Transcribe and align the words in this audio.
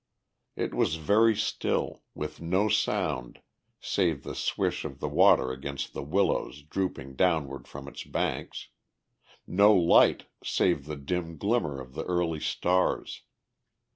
It 0.55 0.73
was 0.73 0.95
very 0.95 1.35
still, 1.35 2.01
with 2.15 2.41
no 2.41 2.69
sound 2.69 3.39
save 3.79 4.23
the 4.23 4.33
swish 4.33 4.83
of 4.83 4.99
the 4.99 5.07
water 5.07 5.51
against 5.51 5.93
the 5.93 6.01
willows 6.01 6.63
drooping 6.63 7.15
downward 7.17 7.67
from 7.67 7.87
its 7.87 8.03
banks, 8.03 8.69
no 9.45 9.75
light 9.75 10.23
save 10.43 10.85
the 10.87 10.95
dim 10.97 11.37
glimmer 11.37 11.79
of 11.79 11.93
the 11.93 12.03
early 12.05 12.39
stars. 12.39 13.21